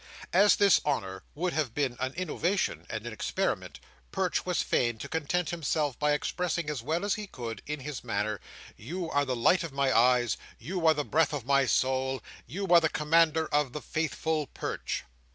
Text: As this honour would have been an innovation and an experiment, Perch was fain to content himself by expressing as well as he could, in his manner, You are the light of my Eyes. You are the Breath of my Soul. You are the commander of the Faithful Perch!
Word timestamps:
As 0.33 0.55
this 0.55 0.81
honour 0.83 1.21
would 1.35 1.53
have 1.53 1.75
been 1.75 1.95
an 1.99 2.15
innovation 2.15 2.87
and 2.89 3.05
an 3.05 3.13
experiment, 3.13 3.79
Perch 4.11 4.47
was 4.47 4.63
fain 4.63 4.97
to 4.97 5.07
content 5.07 5.51
himself 5.51 5.99
by 5.99 6.13
expressing 6.13 6.71
as 6.71 6.81
well 6.81 7.05
as 7.05 7.13
he 7.13 7.27
could, 7.27 7.61
in 7.67 7.81
his 7.81 8.03
manner, 8.03 8.39
You 8.75 9.11
are 9.11 9.25
the 9.25 9.35
light 9.35 9.63
of 9.63 9.73
my 9.73 9.95
Eyes. 9.95 10.37
You 10.57 10.87
are 10.87 10.95
the 10.95 11.05
Breath 11.05 11.33
of 11.33 11.45
my 11.45 11.67
Soul. 11.67 12.23
You 12.47 12.65
are 12.69 12.81
the 12.81 12.89
commander 12.89 13.45
of 13.49 13.73
the 13.73 13.81
Faithful 13.81 14.47
Perch! 14.47 15.03